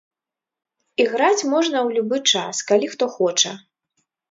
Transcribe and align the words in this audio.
Іграць 1.05 1.47
можна 1.53 1.77
ў 1.87 1.99
любы 1.99 2.17
час, 2.33 2.55
калі 2.73 2.91
хто 2.97 3.11
хоча. 3.19 3.51